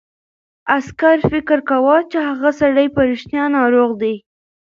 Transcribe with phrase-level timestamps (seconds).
[0.75, 4.15] عسکر فکر کاوه چې هغه سړی په رښتیا ناروغ دی.